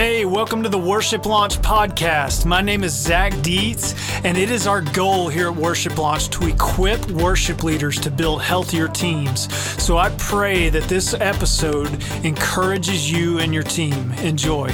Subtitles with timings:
[0.00, 2.46] Hey, welcome to the Worship Launch podcast.
[2.46, 6.46] My name is Zach Dietz, and it is our goal here at Worship Launch to
[6.46, 9.52] equip worship leaders to build healthier teams.
[9.82, 11.90] So I pray that this episode
[12.24, 14.12] encourages you and your team.
[14.22, 14.72] Enjoy.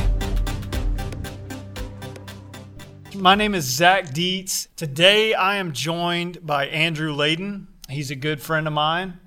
[3.14, 4.68] My name is Zach Dietz.
[4.76, 7.68] Today I am joined by Andrew Layden.
[7.88, 9.18] He's a good friend of mine.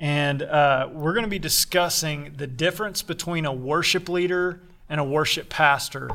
[0.00, 5.04] And uh, we're going to be discussing the difference between a worship leader and a
[5.04, 6.10] worship pastor.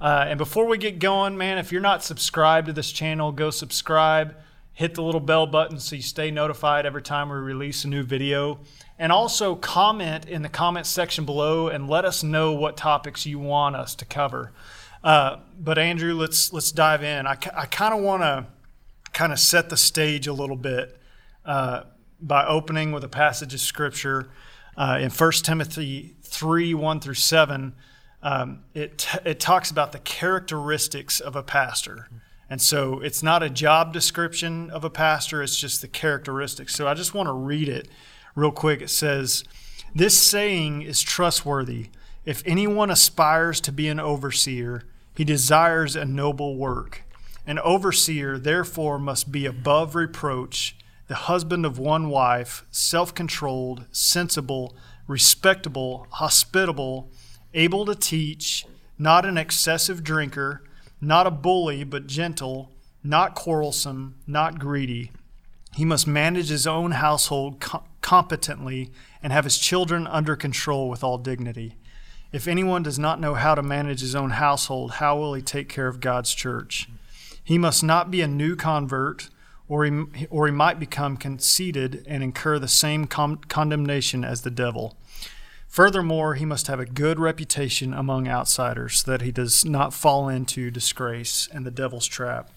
[0.00, 3.50] Uh, and before we get going, man, if you're not subscribed to this channel, go
[3.50, 4.36] subscribe.
[4.72, 8.04] Hit the little bell button so you stay notified every time we release a new
[8.04, 8.60] video.
[8.96, 13.40] And also comment in the comment section below and let us know what topics you
[13.40, 14.52] want us to cover.
[15.02, 17.26] Uh, but Andrew, let's let's dive in.
[17.26, 18.46] I, I kind of want to
[19.12, 21.00] kind of set the stage a little bit
[21.44, 21.84] uh,
[22.20, 24.28] by opening with a passage of scripture
[24.76, 27.74] uh, in 1 Timothy 3 1 through 7
[28.22, 32.08] um, it, t- it talks about the characteristics of a pastor.
[32.50, 36.74] And so it's not a job description of a pastor, it's just the characteristics.
[36.74, 37.88] So I just want to read it
[38.34, 38.80] real quick.
[38.80, 39.44] It says,
[39.94, 41.88] This saying is trustworthy.
[42.24, 44.82] If anyone aspires to be an overseer,
[45.14, 47.04] he desires a noble work.
[47.46, 54.76] An overseer, therefore, must be above reproach, the husband of one wife, self controlled, sensible,
[55.06, 57.10] respectable, hospitable
[57.54, 58.66] able to teach,
[58.98, 60.62] not an excessive drinker,
[61.00, 65.12] not a bully, but gentle, not quarrelsome, not greedy.
[65.74, 68.90] He must manage his own household com- competently
[69.22, 71.76] and have his children under control with all dignity.
[72.32, 75.68] If anyone does not know how to manage his own household, how will he take
[75.68, 76.88] care of God's church?
[77.42, 79.30] He must not be a new convert,
[79.68, 84.50] or he, or he might become conceited and incur the same com- condemnation as the
[84.50, 84.96] devil.
[85.68, 90.28] Furthermore, he must have a good reputation among outsiders, so that he does not fall
[90.28, 92.50] into disgrace and the devil's trap.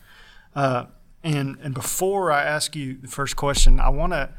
[0.56, 0.86] Uh,
[1.24, 4.30] and and before I ask you the first question, I want to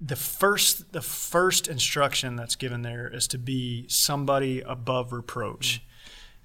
[0.00, 5.82] the first the first instruction that's given there is to be somebody above reproach.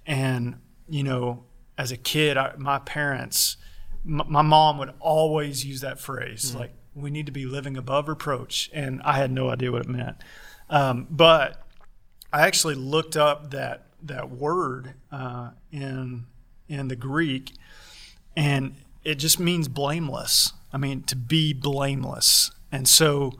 [0.05, 1.43] And you know,
[1.77, 3.57] as a kid, I, my parents,
[4.05, 6.59] m- my mom would always use that phrase, mm-hmm.
[6.59, 9.89] like we need to be living above reproach, and I had no idea what it
[9.89, 10.17] meant.
[10.71, 11.61] Um, but
[12.33, 16.25] I actually looked up that that word uh, in
[16.67, 17.51] in the Greek,
[18.35, 20.53] and it just means blameless.
[20.73, 22.51] I mean, to be blameless.
[22.71, 23.33] And so,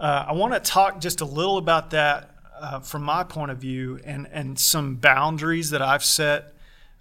[0.00, 3.58] uh, I want to talk just a little about that uh, from my point of
[3.58, 6.54] view, and and some boundaries that I've set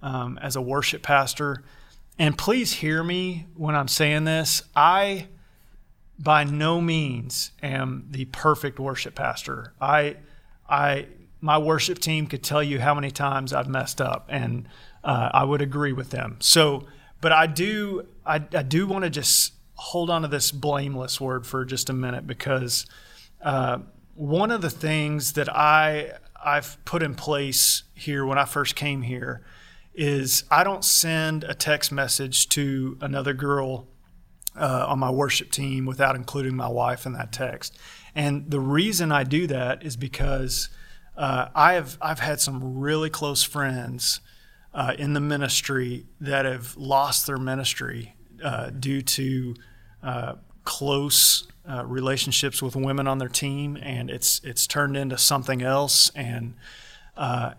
[0.04, 1.64] um, as a worship pastor.
[2.20, 4.62] And please hear me when I'm saying this.
[4.76, 5.28] I
[6.22, 9.74] by no means am the perfect worship pastor.
[9.82, 10.18] I,
[10.70, 11.08] I,
[11.40, 14.68] my worship team could tell you how many times I've messed up, and
[15.04, 16.38] uh, I would agree with them.
[16.40, 16.86] So,
[17.22, 21.48] but I do, I, I do want to just hold on to this blameless word
[21.48, 22.86] for just a minute because
[23.42, 23.80] uh,
[24.14, 26.12] one of the things that I
[26.44, 29.44] I've put in place here when I first came here
[29.94, 33.88] is I don't send a text message to another girl
[34.56, 37.78] uh, on my worship team without including my wife in that text.
[38.16, 40.70] And the reason I do that is because
[41.18, 44.22] uh, I have I've had some really close friends
[44.74, 49.56] uh, in the ministry that have lost their ministry uh, due to
[50.04, 55.62] uh, close uh, relationships with women on their team, and it's it's turned into something
[55.62, 56.56] else, and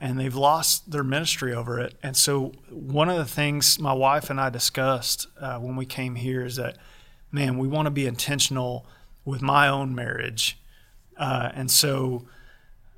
[0.00, 1.94] and they've lost their ministry over it.
[2.02, 6.44] And so one of the things my wife and I discussed when we came here
[6.44, 6.78] is that
[7.32, 8.86] man, we want to be intentional
[9.24, 10.58] with my own marriage.
[11.16, 12.26] Uh, and so,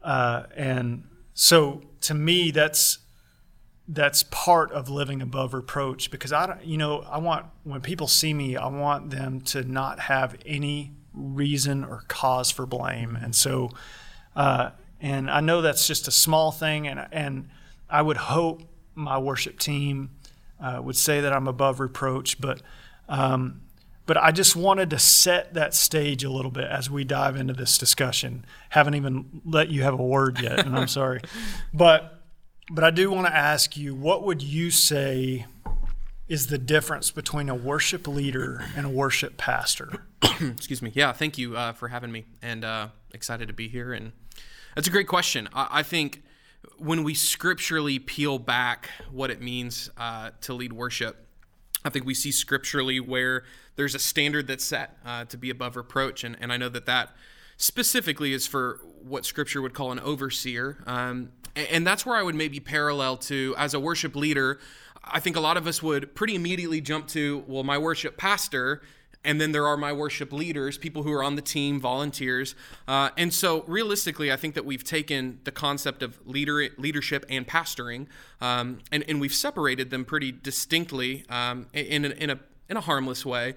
[0.02, 2.98] uh, and so to me, that's,
[3.86, 8.08] that's part of living above reproach because I don't, you know, I want, when people
[8.08, 13.16] see me, I want them to not have any reason or cause for blame.
[13.16, 13.70] And so,
[14.34, 14.70] uh,
[15.00, 16.86] and I know that's just a small thing.
[16.86, 17.48] And, and
[17.88, 18.62] I would hope
[18.94, 20.10] my worship team
[20.60, 22.62] uh, would say that I'm above reproach, but,
[23.08, 23.62] um,
[24.06, 27.54] but I just wanted to set that stage a little bit as we dive into
[27.54, 28.44] this discussion.
[28.70, 31.20] Haven't even let you have a word yet, and I'm sorry.
[31.72, 32.14] But
[32.70, 35.46] but I do want to ask you, what would you say
[36.28, 40.06] is the difference between a worship leader and a worship pastor?
[40.40, 40.90] Excuse me.
[40.94, 43.92] Yeah, thank you uh, for having me, and uh, excited to be here.
[43.92, 44.12] And
[44.74, 45.48] that's a great question.
[45.54, 46.22] I, I think
[46.78, 51.26] when we scripturally peel back what it means uh, to lead worship,
[51.84, 53.44] I think we see scripturally where
[53.76, 56.86] there's a standard that's set uh, to be above reproach, and, and I know that
[56.86, 57.10] that
[57.56, 60.82] specifically is for what Scripture would call an overseer.
[60.86, 64.58] Um, And that's where I would maybe parallel to as a worship leader.
[65.04, 68.80] I think a lot of us would pretty immediately jump to, well, my worship pastor
[69.24, 72.54] and then there are my worship leaders, people who are on the team, volunteers.
[72.86, 77.46] Uh, and so, realistically, I think that we've taken the concept of leader, leadership and
[77.46, 78.06] pastoring,
[78.40, 82.38] um, and, and we've separated them pretty distinctly um, in, a, in, a,
[82.68, 83.54] in a harmless way.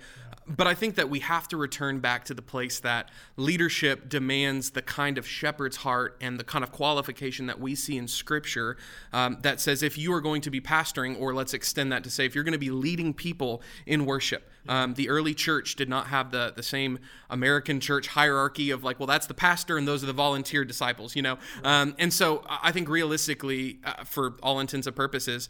[0.50, 4.70] But I think that we have to return back to the place that leadership demands
[4.70, 8.78] the kind of shepherd's heart and the kind of qualification that we see in Scripture
[9.12, 12.10] um, that says if you are going to be pastoring, or let's extend that to
[12.10, 15.90] say if you're going to be leading people in worship, um, the early church did
[15.90, 17.00] not have the, the same
[17.30, 21.16] American church hierarchy of like, well, that's the pastor and those are the volunteer disciples,
[21.16, 21.38] you know?
[21.64, 25.50] Um, and so I think realistically, uh, for all intents and purposes,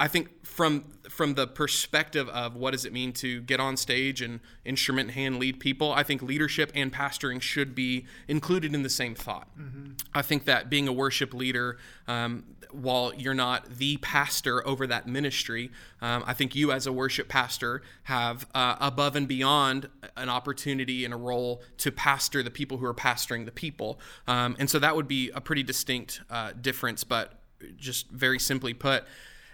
[0.00, 4.22] I think from from the perspective of what does it mean to get on stage
[4.22, 8.82] and instrument in hand lead people, I think leadership and pastoring should be included in
[8.82, 9.48] the same thought.
[9.58, 9.92] Mm-hmm.
[10.14, 11.76] I think that being a worship leader,
[12.08, 15.70] um, while you're not the pastor over that ministry,
[16.00, 21.04] um, I think you as a worship pastor have uh, above and beyond an opportunity
[21.04, 24.78] and a role to pastor the people who are pastoring the people, um, and so
[24.78, 27.04] that would be a pretty distinct uh, difference.
[27.04, 27.34] But
[27.76, 29.04] just very simply put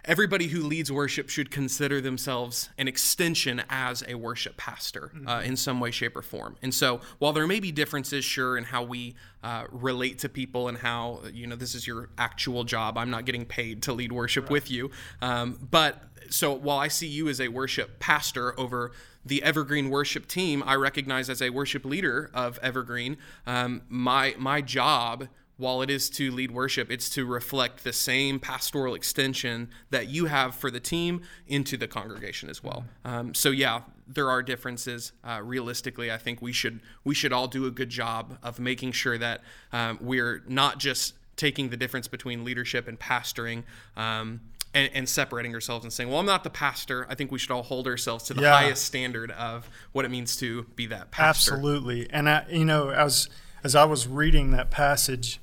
[0.07, 5.29] everybody who leads worship should consider themselves an extension as a worship pastor uh, mm-hmm.
[5.29, 6.57] uh, in some way, shape, or form.
[6.63, 10.69] And so, while there may be differences, sure, in how we uh, relate to people
[10.69, 12.97] and how you know this is your actual job.
[12.97, 14.53] I'm not getting paid to lead worship right.
[14.53, 18.93] with you, um, but so while I see you as a worship pastor over
[19.25, 24.61] the Evergreen worship team, I recognize as a worship leader of Evergreen, um, my my
[24.61, 30.09] job while it is to lead worship, it's to reflect the same pastoral extension that
[30.09, 32.85] you have for the team into the congregation as well.
[33.05, 35.13] Um, so yeah, there are differences.
[35.25, 38.93] Uh, realistically, I think we should we should all do a good job of making
[38.93, 39.43] sure that
[39.73, 43.65] um, we're not just taking the difference between leadership and pastoring.
[43.97, 44.41] Um,
[44.75, 47.51] and, and, separating ourselves and saying, "Well, I'm not the pastor." I think we should
[47.51, 48.59] all hold ourselves to the yeah.
[48.59, 51.55] highest standard of what it means to be that pastor.
[51.55, 53.31] Absolutely, and I, you know, as
[53.67, 55.41] as I was reading that passage,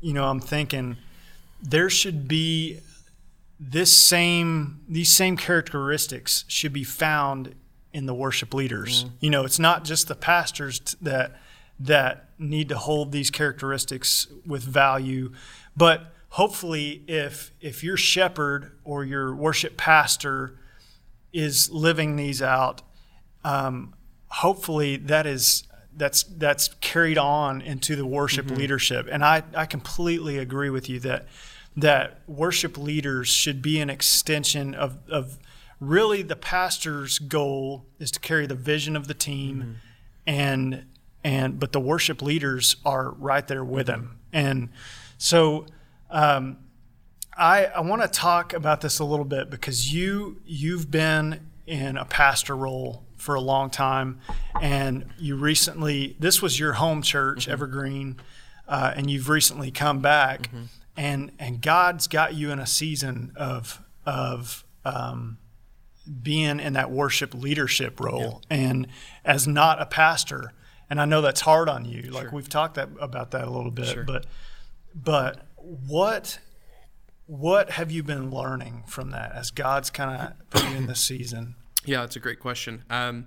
[0.00, 0.96] you know, I'm thinking
[1.62, 2.80] there should be
[3.60, 7.54] this same these same characteristics should be found
[7.92, 9.04] in the worship leaders.
[9.04, 9.10] Mm.
[9.20, 11.36] You know, it's not just the pastors t- that
[11.78, 15.30] that need to hold these characteristics with value,
[15.76, 20.58] but hopefully if if your shepherd or your worship pastor
[21.32, 22.82] is living these out,
[23.44, 23.94] um,
[24.26, 25.68] hopefully that is
[26.00, 28.56] that's that's carried on into the worship mm-hmm.
[28.56, 29.06] leadership.
[29.08, 31.26] And I, I completely agree with you that
[31.76, 35.38] that worship leaders should be an extension of, of
[35.78, 39.72] really the pastor's goal is to carry the vision of the team mm-hmm.
[40.26, 40.86] and
[41.22, 44.00] and but the worship leaders are right there with mm-hmm.
[44.00, 44.18] him.
[44.32, 44.68] And
[45.18, 45.66] so
[46.08, 46.56] um,
[47.36, 51.98] I, I want to talk about this a little bit because you you've been in
[51.98, 54.18] a pastor role for a long time,
[54.60, 57.52] and you recently this was your home church, mm-hmm.
[57.52, 58.16] Evergreen,
[58.66, 60.64] uh, and you've recently come back, mm-hmm.
[60.96, 65.38] and and God's got you in a season of of um,
[66.22, 68.56] being in that worship leadership role, yeah.
[68.56, 68.86] and
[69.24, 70.52] as not a pastor,
[70.88, 72.04] and I know that's hard on you.
[72.04, 72.12] Sure.
[72.12, 74.04] Like we've talked that, about that a little bit, sure.
[74.04, 74.26] but
[74.94, 76.38] but what
[77.26, 81.00] what have you been learning from that as God's kind of put you in this
[81.00, 81.54] season?
[81.84, 82.84] Yeah, that's a great question.
[82.90, 83.26] Um,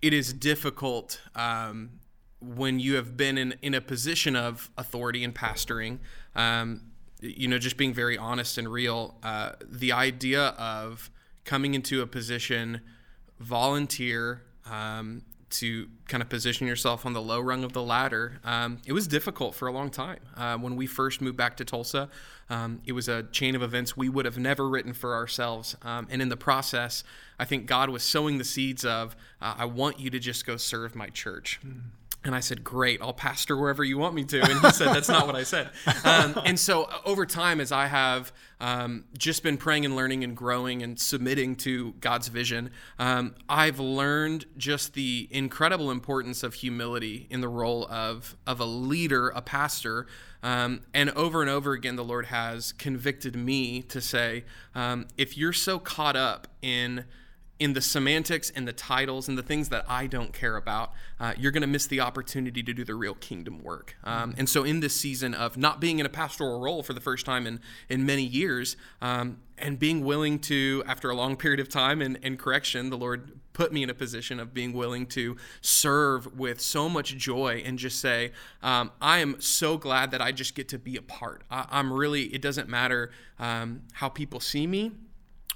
[0.00, 2.00] it is difficult um,
[2.40, 5.98] when you have been in, in a position of authority and pastoring.
[6.34, 6.82] Um,
[7.20, 11.10] you know, just being very honest and real, uh, the idea of
[11.44, 12.80] coming into a position,
[13.38, 15.22] volunteer, um,
[15.52, 19.06] to kind of position yourself on the low rung of the ladder, um, it was
[19.06, 20.20] difficult for a long time.
[20.36, 22.08] Uh, when we first moved back to Tulsa,
[22.50, 25.76] um, it was a chain of events we would have never written for ourselves.
[25.82, 27.04] Um, and in the process,
[27.38, 30.56] I think God was sowing the seeds of, uh, I want you to just go
[30.56, 31.60] serve my church.
[31.64, 31.80] Mm.
[32.24, 34.40] And I said, Great, I'll pastor wherever you want me to.
[34.40, 35.70] And he said, That's not what I said.
[36.04, 40.24] Um, and so uh, over time, as I have um, just been praying and learning
[40.24, 46.54] and growing and submitting to God's vision, um, I've learned just the incredible importance of
[46.54, 50.06] humility in the role of, of a leader, a pastor.
[50.42, 55.36] Um, and over and over again, the Lord has convicted me to say, um, if
[55.38, 57.04] you're so caught up in
[57.62, 61.32] in the semantics and the titles and the things that I don't care about, uh,
[61.38, 63.96] you're going to miss the opportunity to do the real kingdom work.
[64.02, 67.00] Um, and so, in this season of not being in a pastoral role for the
[67.00, 71.60] first time in, in many years, um, and being willing to, after a long period
[71.60, 75.06] of time and, and correction, the Lord put me in a position of being willing
[75.06, 80.20] to serve with so much joy and just say, um, I am so glad that
[80.20, 81.44] I just get to be a part.
[81.48, 84.92] I, am really, it doesn't matter um, how people see me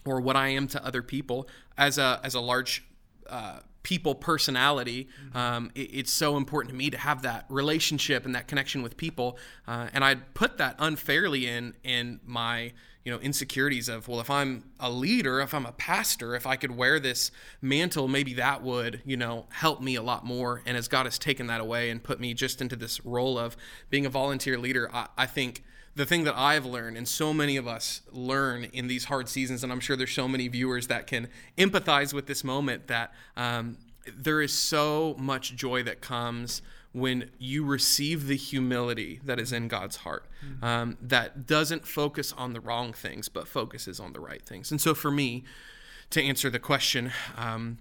[0.06, 1.48] or what I am to other people.
[1.76, 2.84] As a, as a large
[3.28, 8.34] uh, people personality, um, it, it's so important to me to have that relationship and
[8.34, 9.38] that connection with people.
[9.66, 12.72] Uh, and I put that unfairly in in my
[13.06, 16.56] you know insecurities of well if i'm a leader if i'm a pastor if i
[16.56, 17.30] could wear this
[17.62, 21.16] mantle maybe that would you know help me a lot more and as god has
[21.16, 23.56] taken that away and put me just into this role of
[23.90, 25.62] being a volunteer leader i, I think
[25.96, 29.64] the thing that I've learned, and so many of us learn in these hard seasons,
[29.64, 33.78] and I'm sure there's so many viewers that can empathize with this moment, that um,
[34.14, 36.60] there is so much joy that comes
[36.92, 40.64] when you receive the humility that is in God's heart, mm-hmm.
[40.64, 44.70] um, that doesn't focus on the wrong things, but focuses on the right things.
[44.70, 45.44] And so, for me,
[46.10, 47.78] to answer the question, um,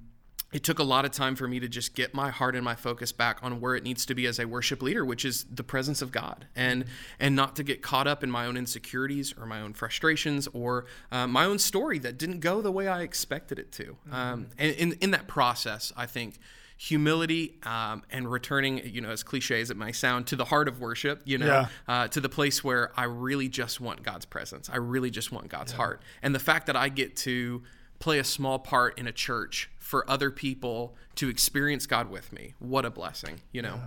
[0.54, 2.76] it took a lot of time for me to just get my heart and my
[2.76, 5.64] focus back on where it needs to be as a worship leader, which is the
[5.64, 6.86] presence of God, and
[7.20, 10.86] and not to get caught up in my own insecurities or my own frustrations or
[11.12, 13.98] uh, my own story that didn't go the way I expected it to.
[14.12, 16.40] Um, and in in that process, I think
[16.78, 20.68] humility um, and returning, you know, as cliche as it might sound, to the heart
[20.68, 21.68] of worship, you know, yeah.
[21.88, 24.70] uh, to the place where I really just want God's presence.
[24.70, 25.78] I really just want God's yeah.
[25.78, 26.02] heart.
[26.22, 27.64] And the fact that I get to
[28.00, 32.54] play a small part in a church for other people to experience God with me,
[32.60, 33.80] what a blessing, you know?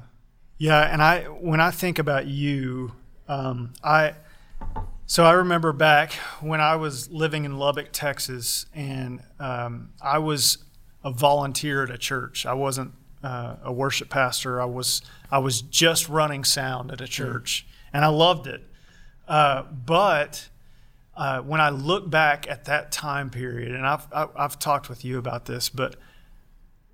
[0.58, 0.82] Yeah.
[0.82, 2.92] yeah and I, when I think about you,
[3.28, 4.14] um, I,
[5.06, 10.58] so I remember back when I was living in Lubbock, Texas, and um, I was
[11.02, 12.44] a volunteer at a church.
[12.44, 14.60] I wasn't uh, a worship pastor.
[14.60, 17.90] I was I was just running sound at a church, mm.
[17.94, 18.62] and I loved it.
[19.26, 20.48] Uh, but
[21.18, 25.18] uh, when I look back at that time period, and I've I've talked with you
[25.18, 25.96] about this, but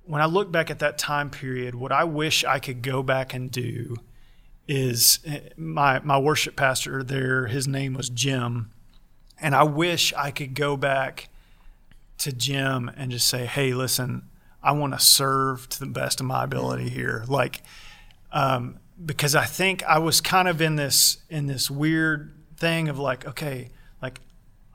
[0.04, 3.34] when I look back at that time period, what I wish I could go back
[3.34, 3.96] and do
[4.66, 7.48] is eh, my my worship pastor there.
[7.48, 8.72] His name was Jim,
[9.38, 11.28] and I wish I could go back
[12.16, 14.30] to Jim and just say, "Hey, listen,
[14.62, 17.62] I want to serve to the best of my ability here." Like,
[18.32, 22.98] um, because I think I was kind of in this in this weird thing of
[22.98, 23.68] like, okay,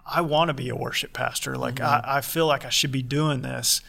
[0.10, 1.58] I want to be a worship pastor.
[1.58, 2.06] Like mm-hmm.
[2.10, 3.82] I, I feel like I should be doing this,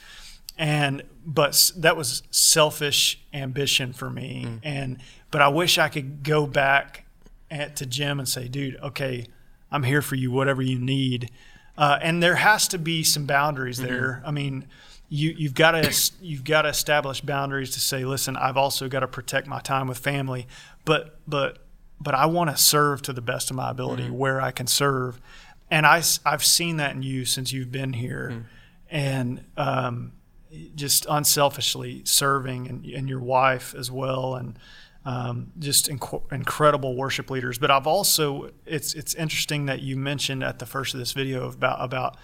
[0.58, 4.44] and but that was selfish ambition for me.
[4.46, 4.60] Mm.
[4.62, 4.98] And
[5.30, 7.06] but I wish I could go back
[7.50, 9.26] at, to Jim and say, dude, okay,
[9.70, 11.30] I'm here for you, whatever you need.
[11.76, 13.88] Uh, and there has to be some boundaries mm-hmm.
[13.88, 14.22] there.
[14.24, 14.66] I mean,
[15.08, 19.00] you, you've got to you've got to establish boundaries to say, listen, I've also got
[19.00, 20.46] to protect my time with family,
[20.84, 21.58] but but
[22.00, 24.16] but I want to serve to the best of my ability mm-hmm.
[24.16, 25.20] where I can serve,
[25.70, 28.42] and I I've seen that in you since you've been here, mm-hmm.
[28.90, 30.12] and um,
[30.74, 34.58] just unselfishly serving and, and your wife as well, and
[35.04, 37.58] um, just inc- incredible worship leaders.
[37.58, 41.48] But I've also it's it's interesting that you mentioned at the first of this video
[41.48, 42.16] about about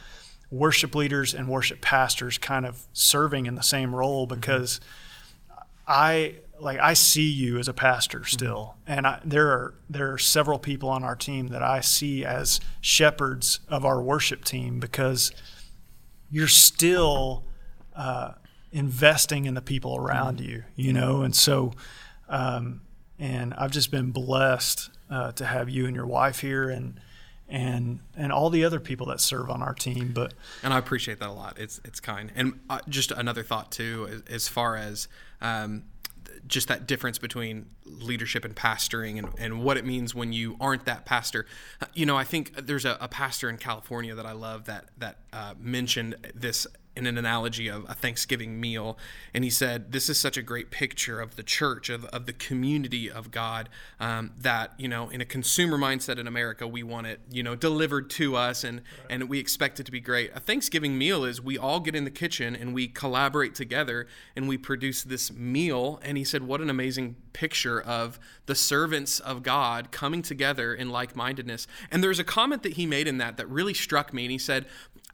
[0.50, 4.40] worship leaders and worship pastors kind of serving in the same role mm-hmm.
[4.40, 5.62] because mm-hmm.
[5.88, 8.26] I like I see you as a pastor mm-hmm.
[8.26, 8.92] still, mm-hmm.
[8.92, 12.60] and I, there are there are several people on our team that I see as
[12.80, 15.32] shepherds of our worship team because
[16.30, 17.44] you're still
[17.94, 18.32] uh,
[18.72, 20.50] investing in the people around mm-hmm.
[20.50, 21.72] you, you know, and so
[22.28, 22.80] um,
[23.18, 27.00] and I've just been blessed uh, to have you and your wife here and
[27.48, 30.12] and and all the other people that serve on our team.
[30.12, 31.58] But and I appreciate that a lot.
[31.58, 32.32] It's it's kind.
[32.34, 35.08] And uh, just another thought too, as, as far as
[35.40, 35.84] um,
[36.46, 40.84] just that difference between leadership and pastoring and, and what it means when you aren't
[40.84, 41.46] that pastor.
[41.94, 45.18] You know, I think there's a, a pastor in California that I love that that
[45.32, 46.66] uh, mentioned this
[46.96, 48.96] in an analogy of a Thanksgiving meal.
[49.34, 52.32] And he said, This is such a great picture of the church, of, of the
[52.32, 53.68] community of God,
[54.00, 57.54] um, that, you know, in a consumer mindset in America, we want it, you know,
[57.54, 59.06] delivered to us and, right.
[59.10, 60.30] and we expect it to be great.
[60.34, 64.48] A Thanksgiving meal is we all get in the kitchen and we collaborate together and
[64.48, 66.00] we produce this meal.
[66.02, 70.88] And he said, What an amazing picture of the servants of God coming together in
[70.88, 71.66] like mindedness.
[71.90, 74.24] And there's a comment that he made in that that really struck me.
[74.24, 74.64] And he said,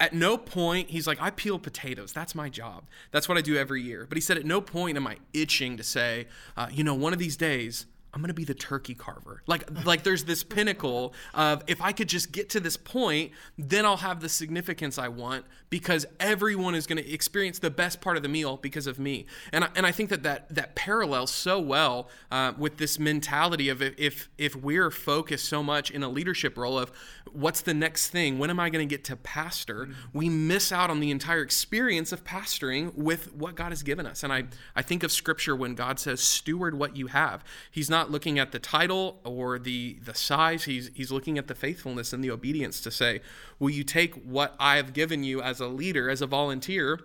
[0.00, 2.12] at no point he's like i peel potatoes.
[2.12, 2.84] That's my job.
[3.10, 4.06] That's what i do every year.
[4.08, 7.12] But he said at no point am i itching to say uh, you know one
[7.12, 9.42] of these days I'm gonna be the turkey carver.
[9.46, 13.86] Like like there's this pinnacle of if I could just get to this point, then
[13.86, 18.22] I'll have the significance I want because everyone is gonna experience the best part of
[18.22, 19.26] the meal because of me.
[19.52, 23.68] And I, and I think that that, that parallels so well uh, with this mentality
[23.70, 26.92] of if, if if we're focused so much in a leadership role of
[27.32, 31.00] what's the next thing, when am I gonna get to pastor, we miss out on
[31.00, 34.22] the entire experience of pastoring with what God has given us.
[34.22, 34.44] And I
[34.76, 37.42] I think of scripture when God says steward what you have.
[37.70, 40.64] He's not not looking at the title or the the size.
[40.64, 43.20] He's he's looking at the faithfulness and the obedience to say,
[43.60, 47.00] "Will you take what I have given you as a leader, as a volunteer?"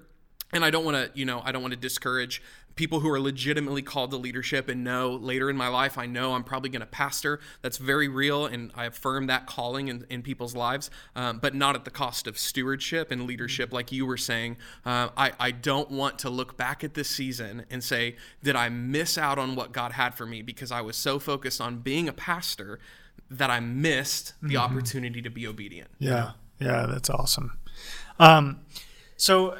[0.51, 2.41] And I don't want to, you know, I don't want to discourage
[2.77, 6.33] people who are legitimately called to leadership and know later in my life, I know
[6.33, 7.39] I'm probably going to pastor.
[7.61, 11.75] That's very real, and I affirm that calling in, in people's lives, um, but not
[11.75, 14.57] at the cost of stewardship and leadership, like you were saying.
[14.85, 18.69] Uh, I, I don't want to look back at this season and say, did I
[18.69, 22.07] miss out on what God had for me because I was so focused on being
[22.07, 22.79] a pastor
[23.29, 24.57] that I missed the mm-hmm.
[24.57, 25.89] opportunity to be obedient?
[25.99, 27.57] Yeah, yeah, that's awesome.
[28.19, 28.61] Um,
[29.15, 29.57] so,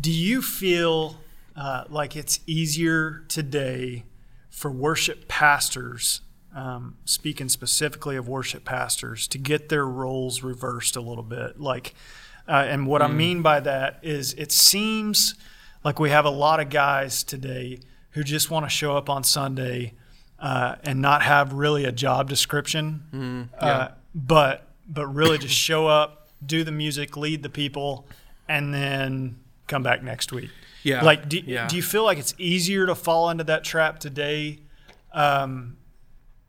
[0.00, 1.18] do you feel
[1.58, 4.04] uh, like it's easier today
[4.48, 6.20] for worship pastors,
[6.54, 11.58] um, speaking specifically of worship pastors, to get their roles reversed a little bit.
[11.58, 11.94] Like,
[12.46, 13.06] uh, and what mm.
[13.06, 15.34] I mean by that is it seems
[15.82, 19.24] like we have a lot of guys today who just want to show up on
[19.24, 19.94] Sunday
[20.38, 23.68] uh, and not have really a job description, mm, yeah.
[23.68, 28.06] uh, but but really just show up, do the music, lead the people,
[28.48, 30.50] and then come back next week.
[30.82, 31.04] Yeah.
[31.04, 31.66] Like, do, yeah.
[31.68, 34.60] do you feel like it's easier to fall into that trap today?
[35.12, 35.76] Um,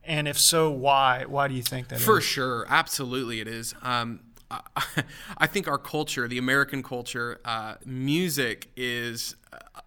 [0.03, 1.25] and if so, why?
[1.25, 1.99] Why do you think that?
[1.99, 2.23] For is?
[2.23, 3.73] sure, absolutely, it is.
[3.81, 4.61] Um, I,
[5.37, 9.35] I think our culture, the American culture, uh, music is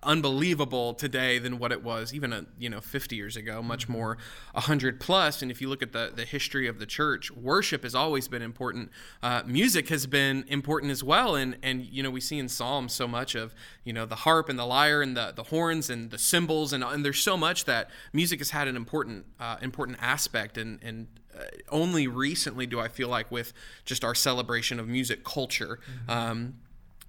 [0.03, 3.93] unbelievable today than what it was even a, you know 50 years ago much mm-hmm.
[3.93, 4.19] more
[4.53, 7.95] 100 plus and if you look at the, the history of the church worship has
[7.95, 8.91] always been important
[9.23, 12.93] uh, music has been important as well and and you know we see in psalms
[12.93, 13.55] so much of
[13.85, 16.83] you know the harp and the lyre and the, the horns and the cymbals and,
[16.83, 21.07] and there's so much that music has had an important uh, important aspect and and
[21.39, 23.53] uh, only recently do I feel like with
[23.85, 26.11] just our celebration of music culture mm-hmm.
[26.11, 26.55] um,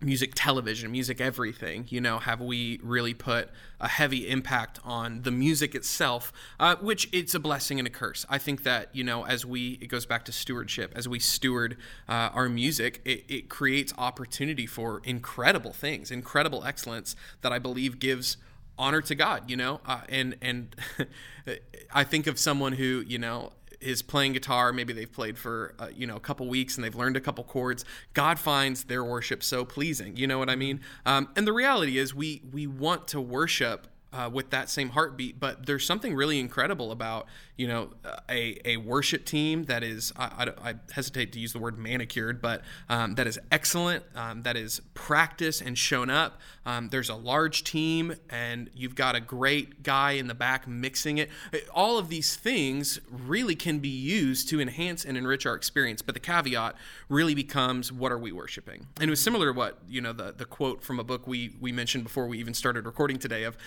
[0.03, 5.31] music television, music everything, you know, have we really put a heavy impact on the
[5.31, 8.25] music itself, uh, which it's a blessing and a curse.
[8.29, 11.77] I think that, you know, as we, it goes back to stewardship, as we steward
[12.07, 17.99] uh, our music, it, it creates opportunity for incredible things, incredible excellence that I believe
[17.99, 18.38] gives
[18.78, 20.75] honor to God, you know, uh, and, and
[21.93, 23.51] I think of someone who, you know,
[23.84, 24.72] is playing guitar.
[24.72, 27.43] Maybe they've played for uh, you know a couple weeks and they've learned a couple
[27.43, 27.86] chords.
[28.13, 30.15] God finds their worship so pleasing.
[30.17, 30.82] You know what I mean?
[31.06, 35.39] Um, and the reality is, we we want to worship uh, with that same heartbeat.
[35.39, 37.89] But there's something really incredible about you know
[38.30, 42.41] a, a worship team that is I, I, I hesitate to use the word manicured,
[42.41, 46.39] but um, that is excellent, um, that is practiced and shown up.
[46.65, 51.17] Um, there's a large team, and you've got a great guy in the back mixing
[51.17, 51.30] it.
[51.73, 56.02] All of these things really can be used to enhance and enrich our experience.
[56.02, 56.76] But the caveat
[57.10, 58.88] really becomes what are we worshiping?
[58.99, 61.56] And it was similar to what you know the the quote from a book we
[61.60, 63.58] we mentioned before we even started recording today of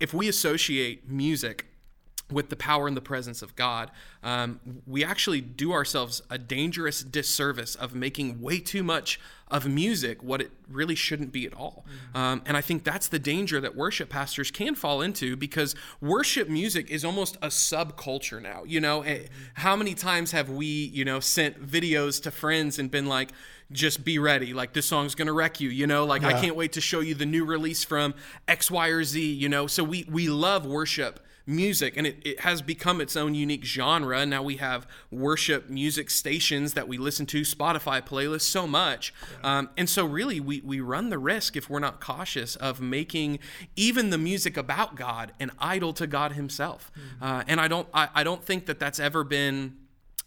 [0.00, 1.66] if we associate music
[2.30, 3.90] with the power and the presence of God,
[4.22, 10.24] um, we actually do ourselves a dangerous disservice of making way too much of music
[10.24, 11.84] what it really shouldn't be at all.
[11.86, 12.16] Mm-hmm.
[12.16, 16.48] Um, and I think that's the danger that worship pastors can fall into because worship
[16.48, 18.64] music is almost a subculture now.
[18.64, 19.32] You know, eh, mm-hmm.
[19.54, 23.30] how many times have we, you know, sent videos to friends and been like,
[23.70, 24.52] just be ready.
[24.52, 26.04] Like this song's gonna wreck you, you know.
[26.04, 26.28] Like yeah.
[26.28, 28.14] I can't wait to show you the new release from
[28.46, 29.32] X, Y, or Z.
[29.32, 33.34] You know, so we we love worship music and it, it has become its own
[33.34, 38.66] unique genre now we have worship music stations that we listen to spotify playlists so
[38.66, 39.58] much yeah.
[39.58, 43.38] um, and so really we, we run the risk if we're not cautious of making
[43.76, 47.24] even the music about god an idol to god himself mm-hmm.
[47.24, 49.76] uh, and i don't I, I don't think that that's ever been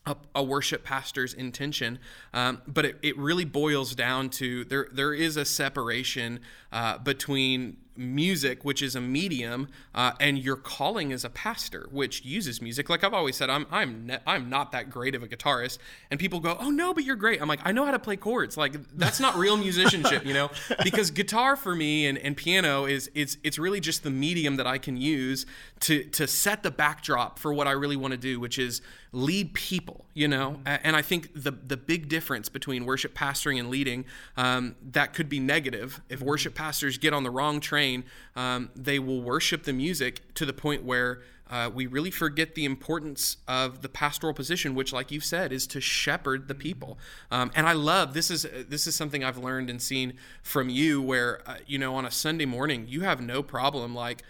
[0.05, 1.99] a, a, worship pastor's intention,
[2.33, 4.87] um, but it, it really boils down to there.
[4.91, 6.39] There is a separation
[6.71, 12.23] uh, between music, which is a medium, uh, and your calling as a pastor, which
[12.23, 12.89] uses music.
[12.89, 15.77] Like I've always said, I'm I'm ne- I'm not that great of a guitarist,
[16.09, 18.15] and people go, "Oh no, but you're great." I'm like, I know how to play
[18.15, 18.57] chords.
[18.57, 20.49] Like that's not real musicianship, you know?
[20.83, 24.67] Because guitar for me and, and piano is it's it's really just the medium that
[24.67, 25.45] I can use
[25.81, 28.81] to to set the backdrop for what I really want to do, which is
[29.11, 30.59] lead people, you know.
[30.63, 30.81] Mm-hmm.
[30.83, 34.05] And I think the the big difference between worship pastoring and leading
[34.37, 37.88] um, that could be negative if worship pastors get on the wrong train
[38.35, 42.63] um, they will worship the music to the point where uh, we really forget the
[42.63, 46.99] importance of the pastoral position, which, like you've said, is to shepherd the people.
[47.31, 51.01] Um, and I love this is this is something I've learned and seen from you,
[51.01, 54.23] where uh, you know on a Sunday morning you have no problem like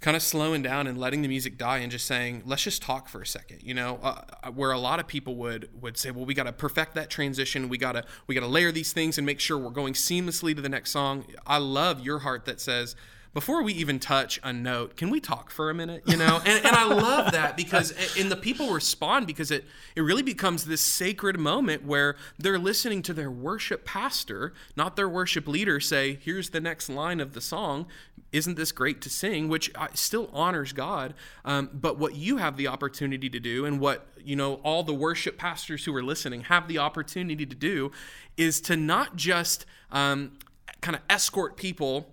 [0.00, 3.08] kind of slowing down and letting the music die and just saying let's just talk
[3.08, 3.98] for a second you know?
[4.02, 6.94] Uh, uh where a lot of people would would say well we got to perfect
[6.94, 7.68] that transition.
[7.68, 10.54] We got to we got to layer these things and make sure we're going seamlessly
[10.54, 11.24] to the next song.
[11.46, 12.96] I love your heart that says
[13.38, 16.02] before we even touch a note, can we talk for a minute?
[16.06, 20.00] You know, and, and I love that because and the people respond because it it
[20.00, 25.46] really becomes this sacred moment where they're listening to their worship pastor, not their worship
[25.46, 27.86] leader, say, "Here's the next line of the song."
[28.32, 29.46] Isn't this great to sing?
[29.46, 34.08] Which still honors God, um, but what you have the opportunity to do, and what
[34.20, 37.92] you know, all the worship pastors who are listening have the opportunity to do,
[38.36, 40.32] is to not just um,
[40.80, 42.08] kind of escort people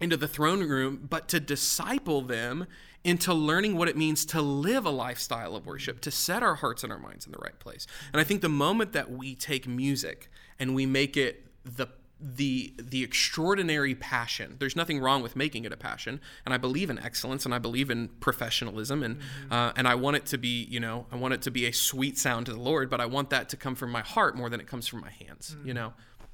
[0.00, 2.66] into the throne room, but to disciple them
[3.04, 6.82] into learning what it means to live a lifestyle of worship, to set our hearts
[6.82, 7.86] and our minds in the right place.
[8.12, 11.88] And I think the moment that we take music and we make it the
[12.20, 14.56] the the extraordinary passion.
[14.58, 17.58] There's nothing wrong with making it a passion, and I believe in excellence, and I
[17.58, 19.52] believe in professionalism, and mm-hmm.
[19.52, 21.72] uh, and I want it to be, you know, I want it to be a
[21.72, 24.48] sweet sound to the Lord, but I want that to come from my heart more
[24.48, 25.68] than it comes from my hands, mm-hmm.
[25.68, 25.92] you know.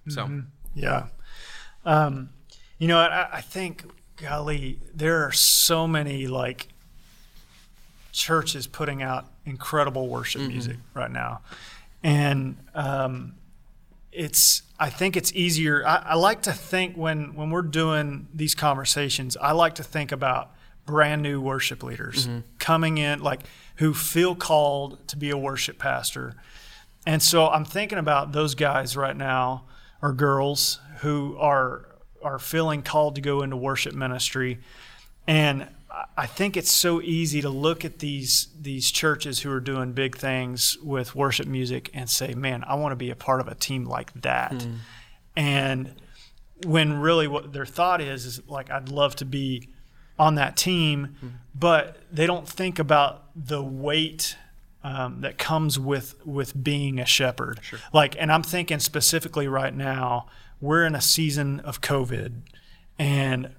[0.08, 0.40] So, mm-hmm.
[0.74, 1.06] yeah.
[1.84, 2.30] Um,
[2.80, 3.84] you know, I, I think,
[4.16, 6.68] golly, there are so many like
[8.10, 10.50] churches putting out incredible worship mm-hmm.
[10.50, 11.42] music right now,
[12.02, 13.34] and um,
[14.10, 14.62] it's.
[14.80, 15.86] I think it's easier.
[15.86, 20.10] I, I like to think when when we're doing these conversations, I like to think
[20.10, 20.50] about
[20.86, 22.40] brand new worship leaders mm-hmm.
[22.58, 23.42] coming in, like
[23.76, 26.34] who feel called to be a worship pastor.
[27.06, 29.64] And so I'm thinking about those guys right now
[30.00, 31.89] or girls who are
[32.22, 34.58] are feeling called to go into worship ministry.
[35.26, 35.68] And
[36.16, 40.16] I think it's so easy to look at these these churches who are doing big
[40.16, 43.54] things with worship music and say, "Man, I want to be a part of a
[43.54, 44.76] team like that." Mm.
[45.36, 45.94] And
[46.64, 49.68] when really what their thought is is like, "I'd love to be
[50.18, 51.32] on that team," mm.
[51.54, 54.36] but they don't think about the weight
[54.84, 57.60] um, that comes with with being a shepherd.
[57.62, 57.80] Sure.
[57.92, 60.26] Like, and I'm thinking specifically right now
[60.60, 62.42] we're in a season of COVID,
[62.98, 63.54] and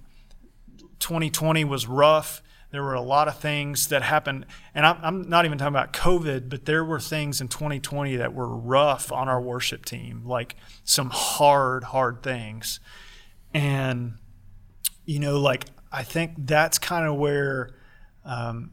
[1.00, 2.42] 2020 was rough.
[2.72, 6.48] There were a lot of things that happened, and I'm, not even talking about COVID,
[6.48, 11.10] but there were things in 2020 that were rough on our worship team, like some
[11.10, 12.80] hard, hard things.
[13.54, 14.14] And,
[15.06, 17.72] you know, like, I think that's kind of where,
[18.24, 18.72] um,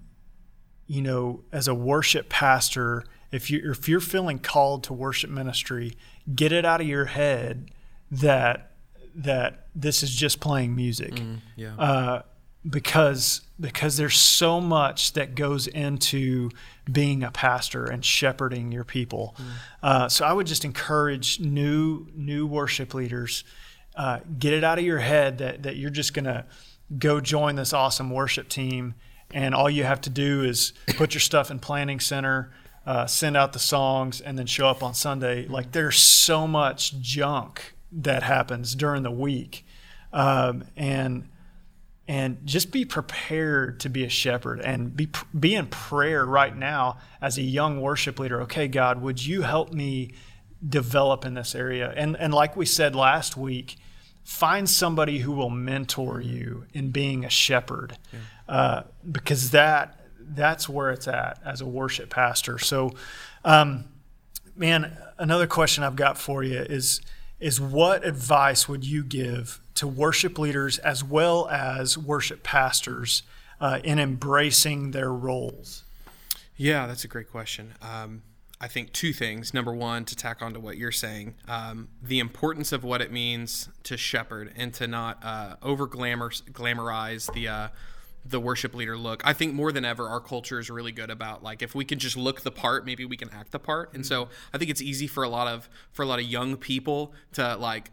[0.86, 5.96] you know, as a worship pastor, if you if you're feeling called to worship ministry,
[6.34, 7.70] get it out of your head
[8.10, 8.72] that
[9.14, 11.14] that this is just playing music.
[11.14, 11.74] Mm, yeah.
[11.76, 12.22] Uh,
[12.68, 16.50] because because there's so much that goes into
[16.90, 19.34] being a pastor and shepherding your people.
[19.38, 19.44] Mm.
[19.82, 23.44] Uh, so I would just encourage new new worship leaders,
[23.96, 26.46] uh, get it out of your head that that you're just gonna
[26.98, 28.94] go join this awesome worship team,
[29.32, 32.52] and all you have to do is put your stuff in planning center.
[32.86, 35.46] Uh, send out the songs and then show up on Sunday.
[35.46, 39.66] Like there's so much junk that happens during the week,
[40.12, 41.28] um, and
[42.06, 46.98] and just be prepared to be a shepherd and be be in prayer right now
[47.20, 48.40] as a young worship leader.
[48.42, 50.12] Okay, God, would you help me
[50.66, 51.92] develop in this area?
[51.96, 53.76] And and like we said last week,
[54.24, 58.54] find somebody who will mentor you in being a shepherd, yeah.
[58.54, 62.58] uh, because that that's where it's at as a worship pastor.
[62.58, 62.92] So,
[63.44, 63.86] um,
[64.54, 67.00] man, another question I've got for you is
[67.40, 73.22] is what advice would you give to worship leaders as well as worship pastors
[73.60, 75.84] uh, in embracing their roles?
[76.56, 77.74] Yeah, that's a great question.
[77.80, 78.22] Um,
[78.60, 79.54] I think two things.
[79.54, 83.12] Number one, to tack on to what you're saying, um, the importance of what it
[83.12, 87.68] means to shepherd and to not uh, over glamorize the uh,
[88.28, 89.22] the worship leader look.
[89.24, 91.98] I think more than ever, our culture is really good about like if we can
[91.98, 93.94] just look the part, maybe we can act the part.
[93.94, 96.56] And so I think it's easy for a lot of for a lot of young
[96.56, 97.90] people to like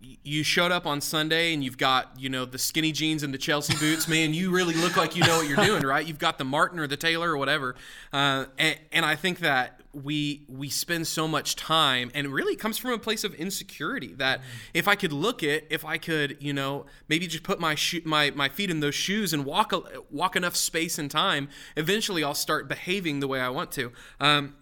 [0.00, 3.38] you showed up on Sunday and you've got, you know, the skinny jeans and the
[3.38, 6.06] Chelsea boots, man, you really look like you know what you're doing, right?
[6.06, 7.74] You've got the Martin or the Taylor or whatever.
[8.12, 12.54] Uh, and, and, I think that we we spend so much time and it really
[12.54, 14.40] comes from a place of insecurity that
[14.72, 18.00] if I could look it, if I could, you know, maybe just put my shoe,
[18.04, 22.22] my my feet in those shoes and walk a, walk enough space and time, eventually
[22.22, 23.92] I'll start behaving the way I want to.
[24.20, 24.54] Um,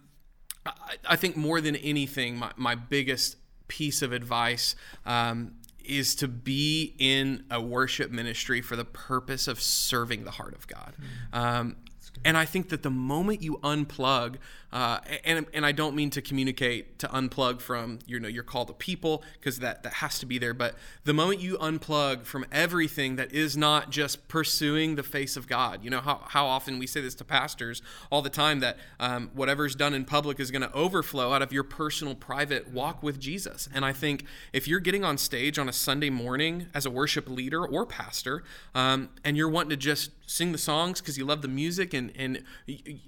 [0.65, 3.37] I, I think more than anything, my, my biggest
[3.67, 9.61] piece of advice um, is to be in a worship ministry for the purpose of
[9.61, 10.93] serving the heart of God.
[11.33, 11.77] Um,
[12.25, 14.35] and I think that the moment you unplug,
[14.71, 18.65] uh, and and I don't mean to communicate to unplug from you know your call
[18.65, 22.45] to people because that that has to be there, but the moment you unplug from
[22.51, 26.77] everything that is not just pursuing the face of God, you know how how often
[26.77, 30.51] we say this to pastors all the time that um, whatever's done in public is
[30.51, 33.67] going to overflow out of your personal private walk with Jesus.
[33.73, 37.27] And I think if you're getting on stage on a Sunday morning as a worship
[37.27, 38.43] leader or pastor,
[38.75, 42.11] um, and you're wanting to just sing the songs because you love the music and
[42.15, 42.43] and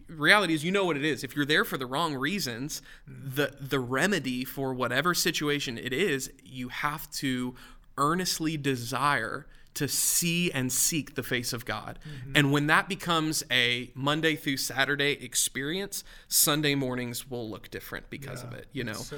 [0.08, 3.54] reality is you know what it is if you're there for the wrong reasons the
[3.60, 7.54] the remedy for whatever situation it is you have to
[7.98, 11.98] earnestly desire to see and seek the face of God.
[12.06, 12.32] Mm-hmm.
[12.36, 18.44] And when that becomes a Monday through Saturday experience, Sunday mornings will look different because
[18.44, 18.94] yeah, of it, you know.
[18.94, 19.18] So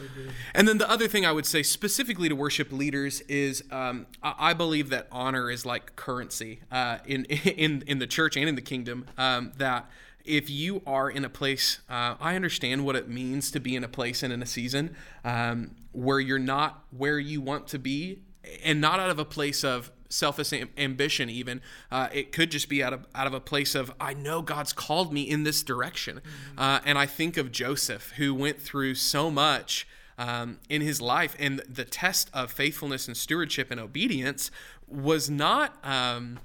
[0.53, 4.53] and then the other thing I would say specifically to worship leaders is um, I
[4.53, 8.61] believe that honor is like currency uh, in, in, in the church and in the
[8.61, 9.89] kingdom um, that
[10.25, 13.83] if you are in a place, uh, I understand what it means to be in
[13.83, 18.19] a place and in a season um, where you're not where you want to be,
[18.63, 21.59] and not out of a place of selfish ambition even
[21.91, 24.71] uh, it could just be out of out of a place of i know god's
[24.71, 26.59] called me in this direction mm-hmm.
[26.59, 29.87] uh, and i think of joseph who went through so much
[30.19, 34.51] um, in his life and the test of faithfulness and stewardship and obedience
[34.87, 36.39] was not um,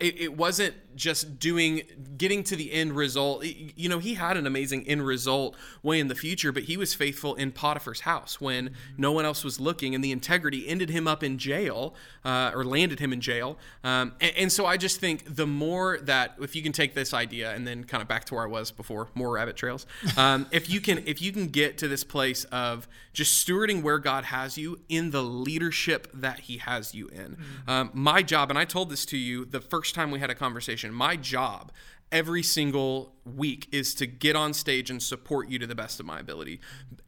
[0.00, 1.82] it, it, wasn't just doing
[2.16, 3.44] getting to the end result.
[3.44, 6.94] You know he had an amazing end result way in the future but he was
[6.94, 11.06] faithful in potiphar's house when no one else was looking and the integrity ended him
[11.06, 13.58] up in jail uh, or landed him in jail.
[13.84, 17.12] Um, and, and, so i just think the more that if you can take this
[17.12, 20.46] idea and then kind of back to where i was before more rabbit trails um,
[20.50, 24.24] if you can if you can get to this place of just stewarding where god
[24.24, 27.32] has you in the leadership that he has you in.
[27.32, 27.70] Mm-hmm.
[27.70, 30.34] um, my job and i told this to you the first time we had a
[30.34, 31.72] conversation, my job
[32.12, 36.06] every single week is to get on stage and support you to the best of
[36.06, 36.60] my ability.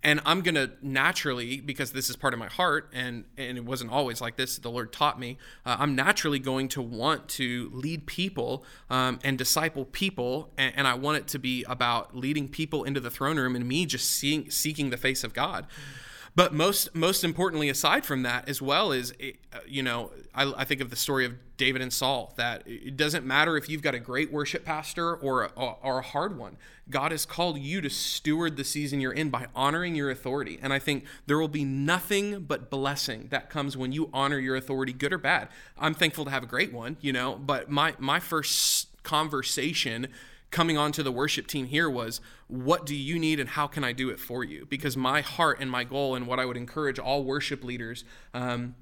[0.02, 3.64] And I'm going to naturally, because this is part of my heart, and, and it
[3.64, 7.70] wasn't always like this, the Lord taught me, uh, I'm naturally going to want to
[7.72, 10.50] lead people um, and disciple people.
[10.58, 13.68] And, and, I want it to be about leading people into the throne room and
[13.68, 15.64] me just seeing, seeking the face of God.
[15.64, 16.04] Mm-hmm
[16.38, 20.64] but most most importantly, aside from that, as well is uh, you know I, I,
[20.64, 22.32] think of the story of David and Saul.
[22.36, 26.02] That it doesn't matter if you've got a great worship pastor or a, or a
[26.02, 26.56] hard one.
[26.88, 30.60] God has called you to steward the season you're in by honoring your authority.
[30.62, 34.54] And I think there will be nothing but blessing that comes when you honor your
[34.54, 35.48] authority, good or bad.
[35.76, 37.34] I'm thankful to have a great one, you know.
[37.34, 40.06] But my my first conversation
[40.50, 43.92] coming onto the worship team here was what do you need and how can I
[43.92, 44.66] do it for you?
[44.68, 48.04] Because my heart and my goal and what I would encourage all worship leaders.
[48.32, 48.74] Um,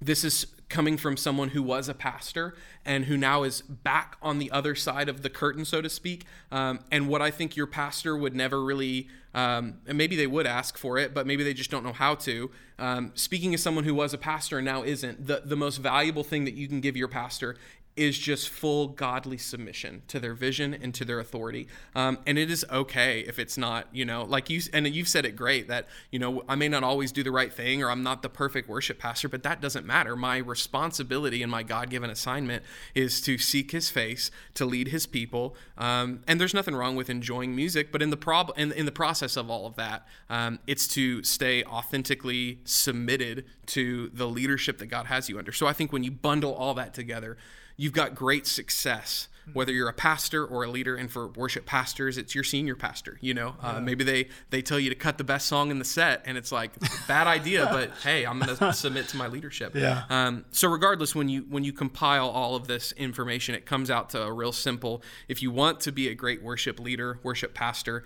[0.00, 4.38] this is coming from someone who was a pastor and who now is back on
[4.38, 6.26] the other side of the curtain, so to speak.
[6.50, 10.46] Um, and what I think your pastor would never really, um, and maybe they would
[10.46, 12.50] ask for it, but maybe they just don't know how to.
[12.78, 16.24] Um, speaking as someone who was a pastor and now isn't, the, the most valuable
[16.24, 17.56] thing that you can give your pastor
[17.96, 21.66] is just full godly submission to their vision and to their authority.
[21.94, 25.24] Um, and it is okay if it's not, you know, like you, and you've said
[25.24, 28.02] it great that, you know, I may not always do the right thing or I'm
[28.02, 30.14] not the perfect worship pastor, but that doesn't matter.
[30.14, 32.62] My responsibility and my God given assignment
[32.94, 35.56] is to seek his face, to lead his people.
[35.78, 38.92] Um, and there's nothing wrong with enjoying music, but in the prob, in, in the
[38.92, 44.86] process of all of that, um, it's to stay authentically submitted to the leadership that
[44.86, 45.52] God has you under.
[45.52, 47.36] So I think when you bundle all that together,
[47.76, 52.18] you've got great success whether you're a pastor or a leader and for worship pastors
[52.18, 53.80] it's your senior pastor you know uh, yeah.
[53.80, 56.50] maybe they they tell you to cut the best song in the set and it's
[56.50, 56.72] like
[57.06, 61.14] bad idea but hey i'm going to submit to my leadership yeah um, so regardless
[61.14, 64.52] when you when you compile all of this information it comes out to a real
[64.52, 68.02] simple if you want to be a great worship leader worship pastor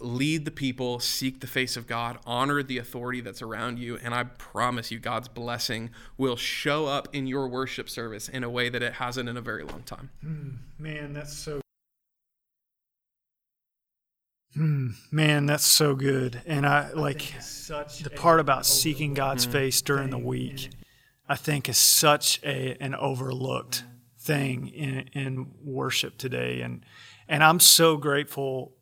[0.00, 4.14] lead the people, seek the face of God, honor the authority that's around you, and
[4.14, 8.68] I promise you, God's blessing will show up in your worship service in a way
[8.68, 10.10] that it hasn't in a very long time.
[10.24, 11.60] Mm, man, that's so.
[14.54, 16.42] Mm, man, that's so good.
[16.46, 17.34] And I like
[17.70, 20.70] I the part about seeking God's face during the week.
[21.26, 23.84] I think is such a an overlooked
[24.20, 26.84] thing in in worship today, and
[27.28, 28.76] and I'm so grateful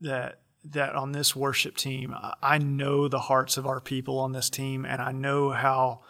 [0.00, 4.50] that that on this worship team, I know the hearts of our people on this
[4.50, 6.00] team, and I know how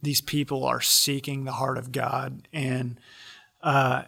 [0.00, 3.00] these people are seeking the heart of God, and
[3.62, 4.02] uh,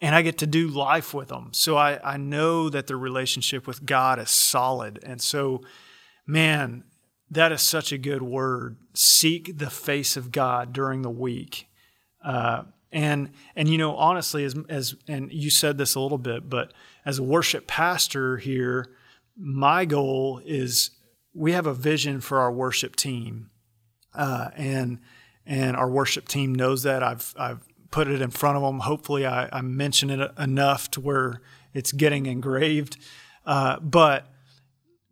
[0.00, 1.50] and I get to do life with them.
[1.52, 5.62] So I, I know that the relationship with God is solid, and so,
[6.26, 6.84] man,
[7.30, 8.76] that is such a good word.
[8.94, 11.68] Seek the face of God during the week.
[12.24, 16.48] Uh, and and you know honestly as as and you said this a little bit
[16.48, 16.72] but
[17.04, 18.90] as a worship pastor here
[19.36, 20.90] my goal is
[21.34, 23.50] we have a vision for our worship team
[24.14, 24.98] uh, and
[25.44, 29.26] and our worship team knows that I've I've put it in front of them hopefully
[29.26, 31.40] I, I mention it enough to where
[31.74, 32.96] it's getting engraved
[33.44, 34.32] uh, but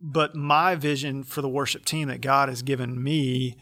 [0.01, 3.57] but my vision for the worship team that God has given me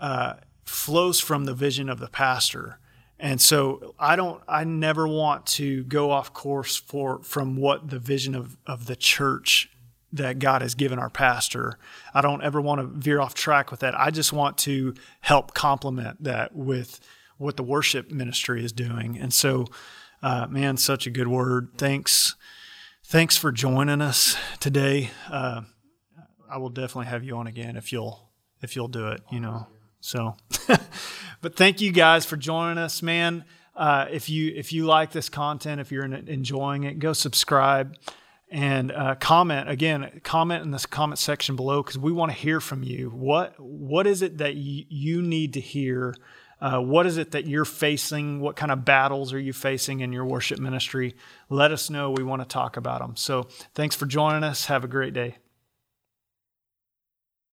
[0.00, 0.34] uh,
[0.64, 2.78] flows from the vision of the pastor.
[3.18, 7.98] And so I don't, I never want to go off course for from what the
[7.98, 9.70] vision of, of the church
[10.12, 11.78] that God has given our pastor.
[12.14, 13.98] I don't ever want to veer off track with that.
[13.98, 17.00] I just want to help complement that with
[17.38, 19.18] what the worship ministry is doing.
[19.18, 19.66] And so,
[20.22, 21.70] uh, man, such a good word.
[21.78, 22.36] Thanks
[23.08, 25.10] thanks for joining us today.
[25.30, 25.62] Uh,
[26.50, 28.28] I will definitely have you on again if you'll
[28.60, 29.22] if you'll do it.
[29.30, 29.66] You know,
[30.00, 30.36] so.
[31.40, 33.44] but thank you guys for joining us, man.
[33.74, 37.96] Uh, if you if you like this content, if you're enjoying it, go subscribe
[38.50, 40.20] and uh, comment again.
[40.24, 43.10] Comment in this comment section below because we want to hear from you.
[43.10, 46.14] What what is it that y- you need to hear?
[46.60, 48.40] Uh, what is it that you're facing?
[48.40, 51.14] What kind of battles are you facing in your worship ministry?
[51.48, 52.10] Let us know.
[52.10, 53.16] We want to talk about them.
[53.16, 54.66] So thanks for joining us.
[54.66, 55.36] Have a great day.